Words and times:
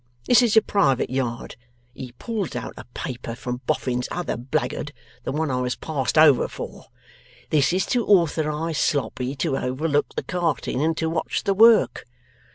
This 0.25 0.41
is 0.41 0.57
a 0.57 0.63
private 0.63 1.11
yard," 1.11 1.57
he 1.93 2.11
pulls 2.13 2.55
out 2.55 2.73
a 2.75 2.85
paper 2.95 3.35
from 3.35 3.61
Boffin's 3.67 4.07
other 4.09 4.35
blackguard, 4.35 4.93
the 5.25 5.31
one 5.31 5.51
I 5.51 5.61
was 5.61 5.75
passed 5.75 6.17
over 6.17 6.47
for. 6.47 6.87
"This 7.51 7.71
is 7.71 7.85
to 7.93 8.07
authorize 8.07 8.79
Sloppy 8.79 9.35
to 9.35 9.57
overlook 9.57 10.15
the 10.15 10.23
carting 10.23 10.81
and 10.81 10.97
to 10.97 11.07
watch 11.07 11.43
the 11.43 11.53
work." 11.53 12.07